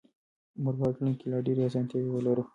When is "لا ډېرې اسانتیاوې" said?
1.31-2.11